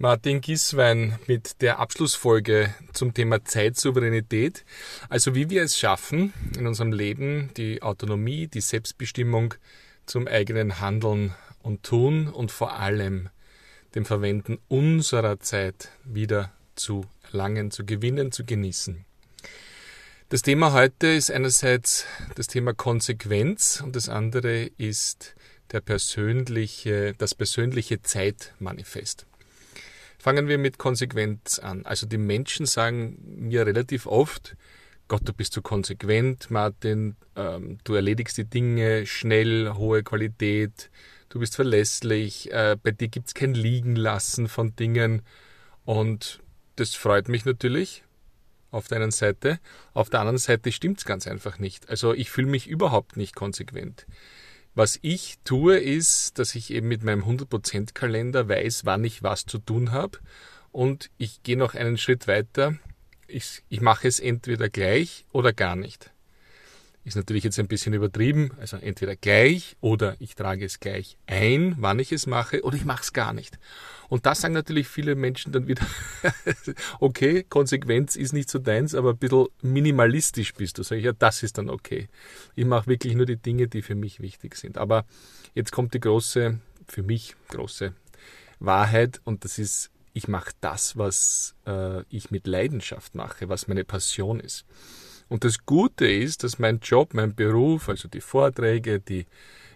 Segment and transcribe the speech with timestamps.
[0.00, 4.64] Martin Giswein mit der Abschlussfolge zum Thema Zeitsouveränität.
[5.08, 9.54] Also wie wir es schaffen, in unserem Leben die Autonomie, die Selbstbestimmung
[10.06, 11.34] zum eigenen Handeln
[11.64, 13.28] und Tun und vor allem
[13.96, 19.04] dem Verwenden unserer Zeit wieder zu erlangen, zu gewinnen, zu genießen.
[20.28, 22.06] Das Thema heute ist einerseits
[22.36, 25.34] das Thema Konsequenz und das andere ist
[25.72, 29.27] der persönliche, das persönliche Zeitmanifest.
[30.18, 31.86] Fangen wir mit Konsequenz an.
[31.86, 34.56] Also die Menschen sagen mir relativ oft,
[35.06, 40.90] Gott, du bist so konsequent, Martin, ähm, du erledigst die Dinge schnell, hohe Qualität,
[41.30, 45.22] du bist verlässlich, äh, bei dir gibt's kein Liegenlassen von Dingen
[45.86, 46.40] und
[46.76, 48.04] das freut mich natürlich
[48.70, 49.60] auf der einen Seite.
[49.94, 51.88] Auf der anderen Seite stimmt's ganz einfach nicht.
[51.88, 54.06] Also ich fühle mich überhaupt nicht konsequent.
[54.78, 59.44] Was ich tue, ist, dass ich eben mit meinem 100% Kalender weiß, wann ich was
[59.44, 60.20] zu tun habe.
[60.70, 62.76] Und ich gehe noch einen Schritt weiter.
[63.26, 66.12] Ich, ich mache es entweder gleich oder gar nicht.
[67.08, 68.50] Ist natürlich jetzt ein bisschen übertrieben.
[68.60, 72.84] Also entweder gleich oder ich trage es gleich ein, wann ich es mache, oder ich
[72.84, 73.58] mache es gar nicht.
[74.10, 75.86] Und da sagen natürlich viele Menschen dann wieder,
[77.00, 80.82] okay, Konsequenz ist nicht so deins, aber ein bisschen minimalistisch bist du.
[80.82, 82.08] Sag ich, ja, das ist dann okay.
[82.54, 84.76] Ich mache wirklich nur die Dinge, die für mich wichtig sind.
[84.76, 85.06] Aber
[85.54, 87.94] jetzt kommt die große, für mich große
[88.58, 93.84] Wahrheit und das ist, ich mache das, was äh, ich mit Leidenschaft mache, was meine
[93.84, 94.66] Passion ist.
[95.28, 99.26] Und das Gute ist, dass mein Job, mein Beruf, also die Vorträge, die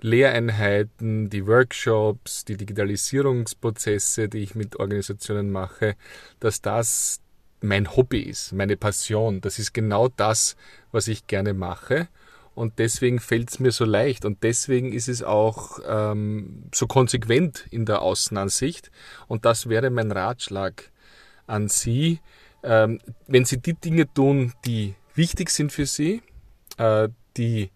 [0.00, 5.96] Lehreinheiten, die Workshops, die Digitalisierungsprozesse, die ich mit Organisationen mache,
[6.38, 7.20] dass das
[7.60, 9.40] mein Hobby ist, meine Passion.
[9.40, 10.56] Das ist genau das,
[10.92, 12.08] was ich gerne mache.
[12.54, 17.66] Und deswegen fällt es mir so leicht und deswegen ist es auch ähm, so konsequent
[17.70, 18.90] in der Außenansicht.
[19.28, 20.90] Und das wäre mein Ratschlag
[21.46, 22.20] an Sie.
[22.62, 26.22] Ähm, wenn Sie die Dinge tun, die wichtig sind für Sie,
[26.78, 27.70] äh, die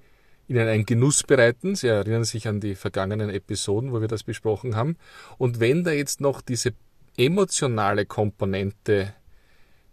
[0.46, 1.74] Ihnen einen Genuss bereiten.
[1.74, 4.96] Sie erinnern sich an die vergangenen Episoden, wo wir das besprochen haben.
[5.38, 6.74] Und wenn da jetzt noch diese
[7.16, 9.14] emotionale Komponente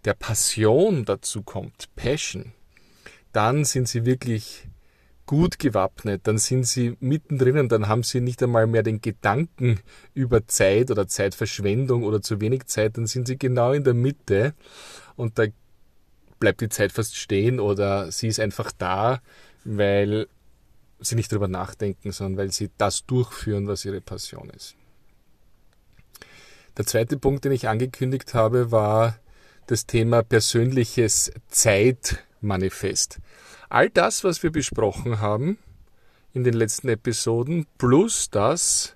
[0.03, 2.53] der Passion dazu kommt, Passion,
[3.31, 4.67] dann sind Sie wirklich
[5.25, 9.79] gut gewappnet, dann sind Sie mittendrin dann haben Sie nicht einmal mehr den Gedanken
[10.13, 14.53] über Zeit oder Zeitverschwendung oder zu wenig Zeit, dann sind Sie genau in der Mitte
[15.15, 15.45] und da
[16.41, 19.21] bleibt die Zeit fast stehen oder sie ist einfach da,
[19.63, 20.27] weil
[20.99, 24.75] sie nicht drüber nachdenken, sondern weil sie das durchführen, was ihre Passion ist.
[26.77, 29.17] Der zweite Punkt, den ich angekündigt habe, war
[29.67, 33.19] das Thema persönliches Zeitmanifest.
[33.69, 35.57] All das, was wir besprochen haben
[36.33, 38.95] in den letzten Episoden, plus das,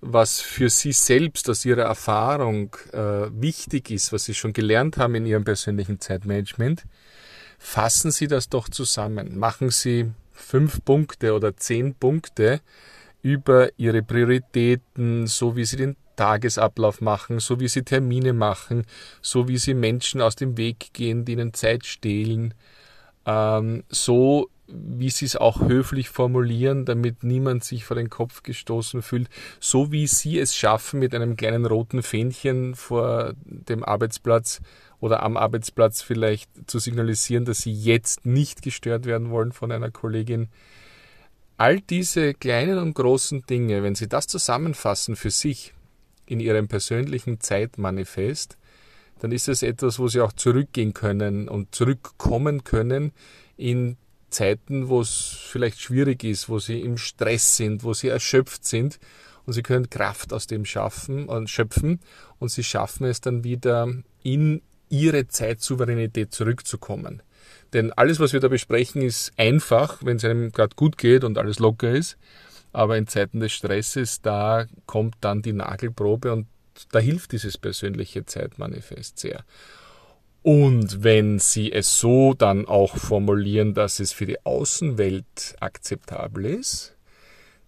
[0.00, 5.14] was für Sie selbst aus Ihrer Erfahrung äh, wichtig ist, was Sie schon gelernt haben
[5.14, 6.84] in Ihrem persönlichen Zeitmanagement,
[7.58, 9.38] fassen Sie das doch zusammen.
[9.38, 12.60] Machen Sie fünf Punkte oder zehn Punkte
[13.22, 18.84] über Ihre Prioritäten, so wie Sie den Tagesablauf machen, so wie Sie Termine machen,
[19.20, 22.54] so wie Sie Menschen aus dem Weg gehen, die Ihnen Zeit stehlen,
[23.26, 29.02] ähm, so wie sie es auch höflich formulieren, damit niemand sich vor den Kopf gestoßen
[29.02, 34.60] fühlt, so wie sie es schaffen, mit einem kleinen roten Fähnchen vor dem Arbeitsplatz
[35.00, 39.90] oder am Arbeitsplatz vielleicht zu signalisieren, dass sie jetzt nicht gestört werden wollen von einer
[39.90, 40.48] Kollegin.
[41.56, 45.74] All diese kleinen und großen Dinge, wenn Sie das zusammenfassen für sich
[46.24, 48.56] in Ihrem persönlichen Zeitmanifest,
[49.18, 53.12] dann ist es etwas, wo Sie auch zurückgehen können und zurückkommen können
[53.58, 53.98] in
[54.30, 58.98] Zeiten, wo es vielleicht schwierig ist, wo sie im Stress sind, wo sie erschöpft sind
[59.46, 62.00] und sie können Kraft aus dem schaffen und schöpfen
[62.38, 63.88] und sie schaffen es dann wieder
[64.22, 67.22] in ihre Zeitsouveränität zurückzukommen.
[67.72, 71.38] Denn alles, was wir da besprechen, ist einfach, wenn es einem gerade gut geht und
[71.38, 72.16] alles locker ist.
[72.72, 76.46] Aber in Zeiten des Stresses, da kommt dann die Nagelprobe und
[76.92, 79.44] da hilft dieses persönliche Zeitmanifest sehr.
[80.42, 86.96] Und wenn Sie es so dann auch formulieren, dass es für die Außenwelt akzeptabel ist,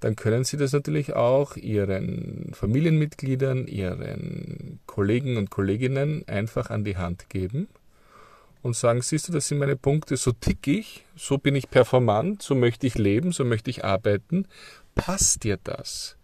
[0.01, 6.97] dann können Sie das natürlich auch Ihren Familienmitgliedern, Ihren Kollegen und Kolleginnen einfach an die
[6.97, 7.69] Hand geben
[8.63, 12.43] und sagen, siehst du, das sind meine Punkte, so tick ich, so bin ich performant,
[12.43, 14.47] so möchte ich leben, so möchte ich arbeiten.
[14.95, 16.17] Passt dir das?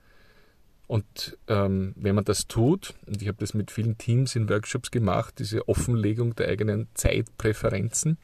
[0.88, 4.90] Und ähm, wenn man das tut, und ich habe das mit vielen Teams in Workshops
[4.90, 8.16] gemacht, diese Offenlegung der eigenen Zeitpräferenzen,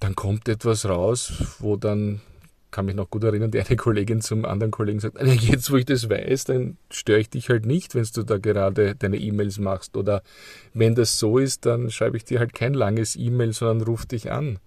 [0.00, 2.22] dann kommt etwas raus, wo dann
[2.72, 5.84] kann mich noch gut erinnern, die eine Kollegin zum anderen Kollegen sagt, jetzt wo ich
[5.84, 9.96] das weiß, dann störe ich dich halt nicht, wenn du da gerade deine E-Mails machst.
[9.96, 10.22] Oder
[10.72, 14.32] wenn das so ist, dann schreibe ich dir halt kein langes E-Mail, sondern ruf dich
[14.32, 14.58] an.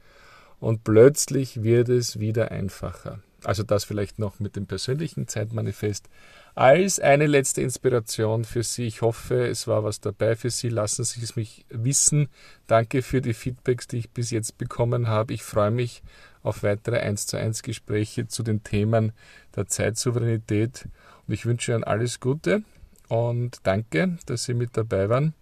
[0.60, 3.20] Und plötzlich wird es wieder einfacher.
[3.46, 6.10] Also das vielleicht noch mit dem persönlichen Zeitmanifest
[6.56, 8.88] als eine letzte Inspiration für Sie.
[8.88, 10.70] Ich hoffe, es war was dabei für Sie.
[10.70, 12.30] Lassen Sie es mich wissen.
[12.66, 15.34] Danke für die Feedbacks, die ich bis jetzt bekommen habe.
[15.34, 16.02] Ich freue mich
[16.44, 19.12] auf weitere 1 zu 1 Gespräche zu den Themen
[19.56, 20.88] der Zeitsouveränität.
[21.28, 22.64] Und ich wünsche Ihnen alles Gute
[23.10, 25.34] und danke, dass Sie mit dabei waren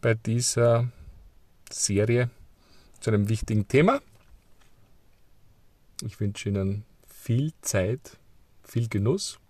[0.00, 0.88] bei dieser
[1.70, 2.30] Serie
[3.00, 4.00] zu einem wichtigen Thema.
[6.02, 6.84] Ich wünsche Ihnen
[7.26, 8.20] viel Zeit,
[8.62, 9.40] viel Genuss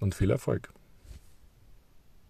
[0.00, 0.70] und viel Erfolg.